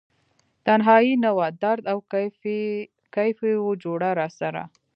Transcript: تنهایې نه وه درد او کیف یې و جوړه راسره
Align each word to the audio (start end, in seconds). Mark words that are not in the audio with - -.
تنهایې 0.65 1.13
نه 1.23 1.31
وه 1.37 1.47
درد 1.63 1.83
او 1.91 1.97
کیف 3.15 3.39
یې 3.47 3.53
و 3.63 3.67
جوړه 3.83 4.09
راسره 4.19 4.63